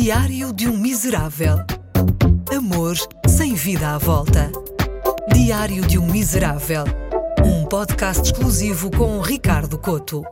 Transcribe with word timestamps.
Diário 0.00 0.52
de 0.52 0.68
um 0.68 0.76
Miserável. 0.76 1.56
Amor 2.56 2.94
sem 3.26 3.54
vida 3.54 3.96
à 3.96 3.98
volta. 3.98 4.48
Diário 5.34 5.84
de 5.84 5.98
um 5.98 6.06
Miserável. 6.06 6.84
Um 7.44 7.66
podcast 7.66 8.22
exclusivo 8.22 8.92
com 8.92 9.20
Ricardo 9.20 9.76
Coto. 9.76 10.22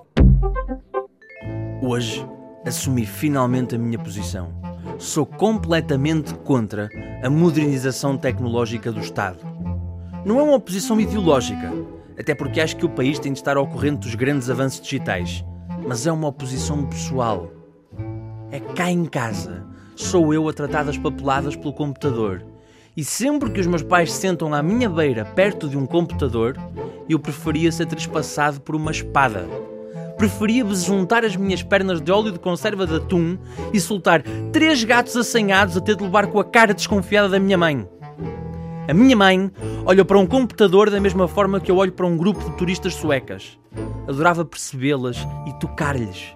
Hoje 1.83 2.25
assumi 2.65 3.05
finalmente 3.05 3.75
a 3.75 3.79
minha 3.79 3.99
posição. 3.99 4.55
Sou 4.99 5.27
completamente 5.27 6.33
contra 6.33 6.89
a 7.21 7.29
modernização 7.29 8.17
tecnológica 8.17 8.93
do 8.93 9.01
Estado. 9.01 9.41
Não 10.25 10.39
é 10.39 10.45
uma 10.45 10.61
posição 10.61 11.01
ideológica, 11.01 11.73
até 12.17 12.37
porque 12.37 12.61
acho 12.61 12.77
que 12.77 12.87
o 12.87 12.91
país 12.91 13.19
tem 13.19 13.33
de 13.33 13.41
estar 13.41 13.57
ao 13.57 13.67
corrente 13.67 14.03
dos 14.03 14.15
grandes 14.15 14.49
avanços 14.49 14.81
digitais, 14.81 15.45
mas 15.89 16.07
é 16.07 16.13
uma 16.13 16.29
oposição 16.29 16.87
pessoal 16.87 17.56
é 18.51 18.61
cá 18.61 18.91
em 18.91 19.05
casa. 19.05 19.65
Sou 19.95 20.33
eu 20.33 20.49
a 20.49 20.53
tratar 20.53 20.85
das 20.85 20.99
papeladas 20.99 21.57
pelo 21.57 21.73
computador. 21.73 22.45
E 22.97 23.05
sempre 23.05 23.51
que 23.51 23.61
os 23.61 23.67
meus 23.67 23.83
pais 23.83 24.13
sentam 24.13 24.55
à 24.55 24.63
minha 24.63 24.89
beira 24.89 25.25
perto 25.25 25.69
de 25.69 25.77
um 25.77 25.87
computador, 25.87 26.57
eu 27.09 27.19
preferia 27.19 27.71
ser 27.71 27.87
trespassado 27.87 28.61
por 28.61 28.75
uma 28.75 28.91
espada. 28.91 29.47
Preferia 30.17 30.65
besuntar 30.65 31.25
as 31.25 31.37
minhas 31.37 31.63
pernas 31.63 32.01
de 32.01 32.11
óleo 32.11 32.33
de 32.33 32.39
conserva 32.39 32.87
de 32.87 32.97
atum 32.97 33.37
e 33.73 33.79
soltar 33.79 34.23
três 34.51 34.83
gatos 34.83 35.15
assanhados 35.17 35.77
a 35.77 35.81
ter 35.81 35.95
de 35.95 36.05
levar 36.05 36.27
com 36.29 36.41
a 36.41 36.45
cara 36.45 36.73
desconfiada 36.73 37.29
da 37.29 37.39
minha 37.39 37.59
mãe. 37.59 37.87
A 38.89 38.95
minha 38.95 39.17
mãe 39.17 39.51
olha 39.85 40.05
para 40.05 40.19
um 40.19 40.27
computador 40.27 40.89
da 40.89 41.01
mesma 41.01 41.29
forma 41.29 41.61
que 41.61 41.71
eu 41.71 41.77
olho 41.77 41.93
para 41.93 42.07
um 42.07 42.17
grupo 42.17 42.49
de 42.49 42.57
turistas 42.57 42.95
suecas. 42.95 43.59
Adorava 44.09 44.45
percebê-las 44.45 45.19
e 45.47 45.53
tocar-lhes 45.59 46.35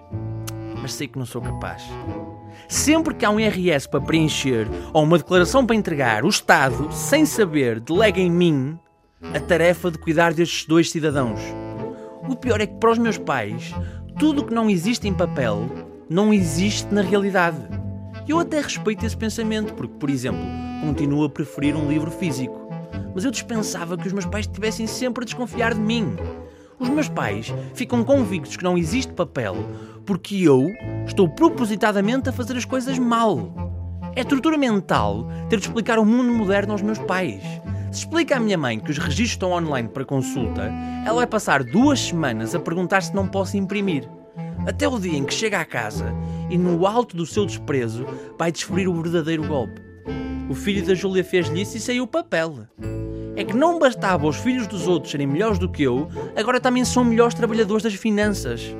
mas 0.81 0.93
sei 0.93 1.07
que 1.07 1.19
não 1.19 1.25
sou 1.25 1.41
capaz. 1.41 1.83
Sempre 2.67 3.13
que 3.13 3.25
há 3.25 3.29
um 3.29 3.39
IRS 3.39 3.87
para 3.87 4.01
preencher 4.01 4.67
ou 4.93 5.03
uma 5.03 5.17
declaração 5.17 5.65
para 5.65 5.75
entregar, 5.75 6.25
o 6.25 6.29
Estado, 6.29 6.91
sem 6.91 7.25
saber, 7.25 7.79
delega 7.79 8.19
em 8.19 8.31
mim 8.31 8.79
a 9.33 9.39
tarefa 9.39 9.91
de 9.91 9.97
cuidar 9.97 10.33
destes 10.33 10.65
dois 10.65 10.89
cidadãos. 10.89 11.39
O 12.27 12.35
pior 12.35 12.59
é 12.59 12.65
que 12.65 12.75
para 12.75 12.91
os 12.91 12.97
meus 12.97 13.17
pais, 13.17 13.73
tudo 14.17 14.41
o 14.41 14.45
que 14.45 14.53
não 14.53 14.69
existe 14.69 15.07
em 15.07 15.13
papel 15.13 15.69
não 16.09 16.33
existe 16.33 16.93
na 16.93 17.01
realidade. 17.01 17.57
Eu 18.27 18.39
até 18.39 18.59
respeito 18.59 19.05
esse 19.05 19.15
pensamento, 19.15 19.73
porque, 19.73 19.95
por 19.97 20.09
exemplo, 20.09 20.43
continuo 20.81 21.23
a 21.23 21.29
preferir 21.29 21.75
um 21.75 21.89
livro 21.89 22.11
físico. 22.11 22.69
Mas 23.13 23.23
eu 23.23 23.31
dispensava 23.31 23.97
que 23.97 24.07
os 24.07 24.13
meus 24.13 24.25
pais 24.25 24.45
estivessem 24.45 24.87
sempre 24.87 25.23
a 25.23 25.25
desconfiar 25.25 25.73
de 25.73 25.79
mim. 25.79 26.15
Os 26.81 26.89
meus 26.89 27.07
pais 27.07 27.53
ficam 27.75 28.03
convictos 28.03 28.57
que 28.57 28.63
não 28.63 28.75
existe 28.75 29.13
papel 29.13 29.55
porque 30.03 30.41
eu 30.41 30.67
estou 31.05 31.29
propositadamente 31.29 32.27
a 32.27 32.33
fazer 32.33 32.57
as 32.57 32.65
coisas 32.65 32.97
mal. 32.97 33.53
É 34.15 34.23
tortura 34.23 34.57
mental 34.57 35.27
ter 35.47 35.57
de 35.57 35.67
explicar 35.67 35.99
o 35.99 36.05
mundo 36.05 36.33
moderno 36.33 36.71
aos 36.71 36.81
meus 36.81 36.97
pais. 36.97 37.43
Se 37.91 37.99
explica 37.99 38.37
à 38.37 38.39
minha 38.39 38.57
mãe 38.57 38.79
que 38.79 38.89
os 38.89 38.97
registros 38.97 39.33
estão 39.33 39.51
online 39.51 39.89
para 39.89 40.03
consulta, 40.03 40.71
ela 41.05 41.17
vai 41.17 41.27
passar 41.27 41.63
duas 41.63 41.99
semanas 41.99 42.55
a 42.55 42.59
perguntar 42.59 43.01
se 43.03 43.13
não 43.13 43.27
posso 43.27 43.57
imprimir. 43.57 44.09
Até 44.65 44.87
o 44.87 44.99
dia 44.99 45.17
em 45.17 45.23
que 45.23 45.35
chega 45.35 45.59
à 45.59 45.65
casa 45.65 46.11
e, 46.49 46.57
no 46.57 46.87
alto 46.87 47.15
do 47.15 47.27
seu 47.27 47.45
desprezo, 47.45 48.07
vai 48.39 48.51
descobrir 48.51 48.87
o 48.87 49.01
verdadeiro 49.01 49.47
golpe. 49.47 49.79
O 50.49 50.55
filho 50.55 50.83
da 50.83 50.95
Júlia 50.95 51.23
fez-lhe 51.23 51.61
isso 51.61 51.77
e 51.77 51.79
saiu 51.79 52.05
o 52.05 52.07
papel 52.07 52.67
é 53.35 53.43
que 53.43 53.55
não 53.55 53.79
bastava 53.79 54.27
os 54.27 54.37
filhos 54.37 54.67
dos 54.67 54.87
outros 54.87 55.11
serem 55.11 55.27
melhores 55.27 55.57
do 55.57 55.69
que 55.69 55.83
eu, 55.83 56.09
agora 56.35 56.59
também 56.59 56.83
são 56.83 57.03
melhores 57.03 57.33
trabalhadores 57.33 57.83
das 57.83 57.93
finanças. 57.93 58.75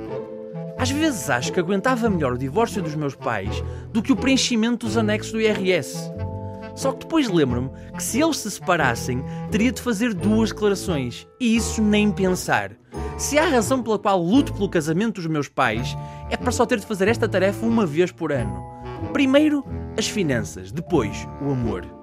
Às 0.78 0.90
vezes 0.90 1.30
acho 1.30 1.52
que 1.52 1.60
aguentava 1.60 2.10
melhor 2.10 2.32
o 2.32 2.38
divórcio 2.38 2.82
dos 2.82 2.94
meus 2.94 3.14
pais 3.14 3.62
do 3.92 4.02
que 4.02 4.12
o 4.12 4.16
preenchimento 4.16 4.86
dos 4.86 4.96
anexos 4.96 5.32
do 5.32 5.40
IRS. 5.40 6.10
Só 6.74 6.92
que 6.92 7.00
depois 7.00 7.28
lembro-me 7.28 7.70
que 7.92 8.02
se 8.02 8.20
eles 8.20 8.38
se 8.38 8.50
separassem, 8.50 9.22
teria 9.50 9.70
de 9.70 9.80
fazer 9.80 10.14
duas 10.14 10.50
declarações. 10.50 11.26
E 11.38 11.54
isso 11.54 11.82
nem 11.82 12.10
pensar. 12.10 12.72
Se 13.16 13.38
há 13.38 13.46
razão 13.46 13.82
pela 13.82 13.98
qual 13.98 14.20
luto 14.20 14.52
pelo 14.52 14.68
casamento 14.68 15.16
dos 15.16 15.26
meus 15.26 15.48
pais, 15.48 15.96
é 16.30 16.36
para 16.36 16.50
só 16.50 16.66
ter 16.66 16.80
de 16.80 16.86
fazer 16.86 17.08
esta 17.08 17.28
tarefa 17.28 17.64
uma 17.64 17.86
vez 17.86 18.10
por 18.10 18.32
ano. 18.32 18.62
Primeiro, 19.12 19.64
as 19.96 20.08
finanças, 20.08 20.72
depois, 20.72 21.28
o 21.40 21.52
amor. 21.52 22.01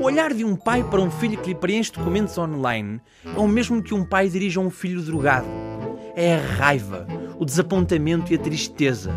O 0.00 0.04
olhar 0.04 0.32
de 0.32 0.46
um 0.46 0.56
pai 0.56 0.82
para 0.82 0.98
um 0.98 1.10
filho 1.10 1.36
que 1.36 1.50
lhe 1.50 1.54
preenche 1.54 1.92
documentos 1.92 2.38
online 2.38 3.02
é 3.36 3.38
o 3.38 3.46
mesmo 3.46 3.82
que 3.82 3.92
um 3.92 4.02
pai 4.02 4.30
dirige 4.30 4.56
a 4.56 4.62
um 4.62 4.70
filho 4.70 5.02
drogado. 5.02 5.46
É 6.16 6.36
a 6.36 6.40
raiva, 6.40 7.06
o 7.38 7.44
desapontamento 7.44 8.32
e 8.32 8.36
a 8.36 8.38
tristeza. 8.38 9.12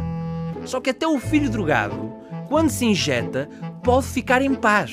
Só 0.66 0.82
que 0.82 0.90
até 0.90 1.08
o 1.08 1.18
filho 1.20 1.50
drogado, 1.50 2.14
quando 2.50 2.70
se 2.70 2.84
injeta, 2.84 3.50
pode 3.82 4.08
ficar 4.08 4.42
em 4.42 4.54
paz. 4.54 4.92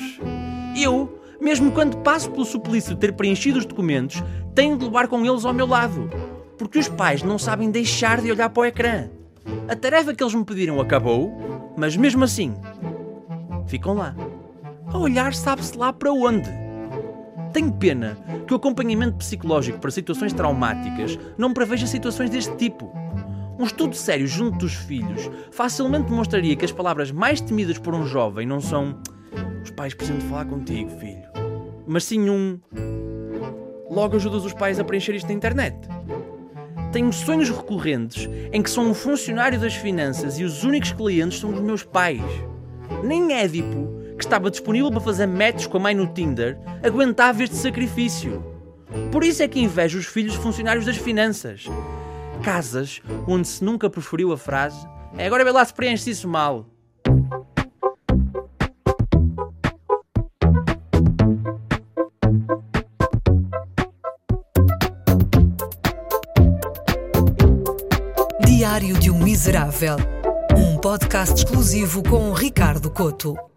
Eu, 0.77 1.19
mesmo 1.41 1.73
quando 1.73 1.97
passo 1.97 2.31
pelo 2.31 2.45
suplício 2.45 2.93
de 2.93 3.01
ter 3.01 3.11
preenchido 3.11 3.59
os 3.59 3.65
documentos, 3.65 4.23
tenho 4.55 4.77
de 4.77 4.85
levar 4.85 5.09
com 5.09 5.25
eles 5.25 5.43
ao 5.43 5.53
meu 5.53 5.67
lado. 5.67 6.09
Porque 6.57 6.79
os 6.79 6.87
pais 6.87 7.21
não 7.21 7.37
sabem 7.37 7.69
deixar 7.69 8.21
de 8.21 8.31
olhar 8.31 8.49
para 8.49 8.61
o 8.61 8.65
ecrã. 8.65 9.09
A 9.67 9.75
tarefa 9.75 10.13
que 10.13 10.23
eles 10.23 10.33
me 10.33 10.45
pediram 10.45 10.79
acabou, 10.79 11.73
mas 11.75 11.97
mesmo 11.97 12.23
assim, 12.23 12.53
ficam 13.67 13.93
lá 13.93 14.15
a 14.93 14.97
olhar 14.97 15.33
sabe-se 15.33 15.77
lá 15.77 15.93
para 15.93 16.11
onde. 16.11 16.49
Tenho 17.53 17.71
pena 17.73 18.17
que 18.47 18.53
o 18.53 18.57
acompanhamento 18.57 19.17
psicológico 19.17 19.79
para 19.79 19.91
situações 19.91 20.33
traumáticas 20.33 21.17
não 21.37 21.53
preveja 21.53 21.87
situações 21.87 22.29
deste 22.29 22.55
tipo. 22.55 22.91
Um 23.59 23.65
estudo 23.65 23.95
sério 23.95 24.27
junto 24.27 24.57
dos 24.57 24.73
filhos 24.73 25.29
facilmente 25.51 26.09
demonstraria 26.09 26.55
que 26.55 26.65
as 26.65 26.71
palavras 26.71 27.11
mais 27.11 27.41
temidas 27.41 27.77
por 27.77 27.93
um 27.93 28.05
jovem 28.05 28.45
não 28.45 28.59
são 28.59 28.97
os 29.63 29.69
pais 29.71 29.93
precisam 29.93 30.19
de 30.19 30.25
falar 30.25 30.45
contigo, 30.45 30.89
filho, 30.99 31.27
mas 31.85 32.03
sim 32.05 32.29
um 32.29 32.59
logo 33.89 34.15
ajudas 34.15 34.45
os 34.45 34.53
pais 34.53 34.79
a 34.79 34.83
preencher 34.83 35.13
isto 35.13 35.27
na 35.27 35.33
internet. 35.33 35.77
Tenho 36.91 37.13
sonhos 37.13 37.49
recorrentes 37.49 38.27
em 38.51 38.61
que 38.61 38.69
sou 38.69 38.83
um 38.83 38.93
funcionário 38.93 39.59
das 39.59 39.75
finanças 39.75 40.39
e 40.39 40.43
os 40.43 40.63
únicos 40.63 40.91
clientes 40.91 41.39
são 41.39 41.53
os 41.53 41.59
meus 41.59 41.83
pais. 41.83 42.23
Nem 43.03 43.31
Édipo 43.33 44.00
que 44.21 44.25
estava 44.25 44.51
disponível 44.51 44.91
para 44.91 45.01
fazer 45.01 45.25
matches 45.25 45.65
com 45.65 45.77
a 45.77 45.79
mãe 45.79 45.95
no 45.95 46.05
Tinder, 46.05 46.55
aguentava 46.83 47.43
este 47.43 47.55
sacrifício. 47.55 48.43
Por 49.11 49.23
isso 49.23 49.41
é 49.41 49.47
que 49.47 49.59
invejo 49.59 49.97
os 49.97 50.05
filhos 50.05 50.35
funcionários 50.35 50.85
das 50.85 50.95
finanças. 50.95 51.65
Casas 52.43 53.01
onde 53.27 53.47
se 53.47 53.63
nunca 53.63 53.89
preferiu 53.89 54.31
a 54.31 54.37
frase 54.37 54.87
é 55.17 55.25
agora 55.25 55.43
vê 55.43 55.51
lá 55.51 55.65
se 55.65 55.73
preenche 55.73 56.11
isso 56.11 56.27
mal. 56.27 56.67
Diário 68.45 68.99
de 68.99 69.09
um 69.09 69.17
Miserável. 69.17 69.97
Um 70.55 70.77
podcast 70.77 71.43
exclusivo 71.43 72.03
com 72.03 72.31
Ricardo 72.33 72.91
Coto. 72.91 73.50